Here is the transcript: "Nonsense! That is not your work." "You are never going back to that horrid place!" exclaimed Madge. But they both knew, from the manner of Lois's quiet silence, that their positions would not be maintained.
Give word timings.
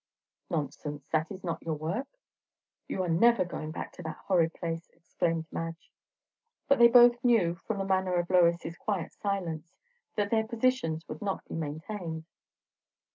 "Nonsense! 0.49 1.05
That 1.11 1.31
is 1.31 1.43
not 1.43 1.61
your 1.61 1.75
work." 1.75 2.07
"You 2.87 3.03
are 3.03 3.07
never 3.07 3.45
going 3.45 3.69
back 3.69 3.91
to 3.93 4.01
that 4.01 4.17
horrid 4.25 4.51
place!" 4.55 4.89
exclaimed 4.95 5.45
Madge. 5.51 5.91
But 6.67 6.79
they 6.79 6.87
both 6.87 7.23
knew, 7.23 7.53
from 7.67 7.77
the 7.77 7.85
manner 7.85 8.15
of 8.15 8.27
Lois's 8.31 8.77
quiet 8.79 9.13
silence, 9.13 9.75
that 10.15 10.31
their 10.31 10.47
positions 10.47 11.07
would 11.07 11.21
not 11.21 11.45
be 11.45 11.53
maintained. 11.53 12.25